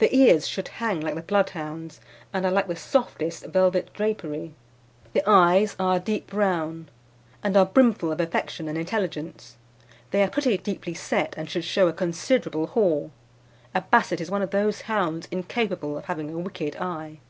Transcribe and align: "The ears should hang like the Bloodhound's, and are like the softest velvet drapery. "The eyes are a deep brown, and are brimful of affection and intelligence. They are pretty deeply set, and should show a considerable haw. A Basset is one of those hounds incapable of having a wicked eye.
"The 0.00 0.12
ears 0.12 0.48
should 0.48 0.66
hang 0.66 1.00
like 1.00 1.14
the 1.14 1.22
Bloodhound's, 1.22 2.00
and 2.32 2.44
are 2.44 2.50
like 2.50 2.66
the 2.66 2.74
softest 2.74 3.44
velvet 3.46 3.92
drapery. 3.92 4.52
"The 5.12 5.22
eyes 5.30 5.76
are 5.78 5.94
a 5.94 6.00
deep 6.00 6.26
brown, 6.26 6.88
and 7.40 7.56
are 7.56 7.64
brimful 7.64 8.10
of 8.10 8.20
affection 8.20 8.66
and 8.66 8.76
intelligence. 8.76 9.56
They 10.10 10.24
are 10.24 10.28
pretty 10.28 10.58
deeply 10.58 10.94
set, 10.94 11.34
and 11.36 11.48
should 11.48 11.62
show 11.62 11.86
a 11.86 11.92
considerable 11.92 12.66
haw. 12.66 13.10
A 13.76 13.82
Basset 13.82 14.20
is 14.20 14.28
one 14.28 14.42
of 14.42 14.50
those 14.50 14.80
hounds 14.90 15.28
incapable 15.30 15.96
of 15.96 16.06
having 16.06 16.30
a 16.34 16.38
wicked 16.40 16.74
eye. 16.78 17.20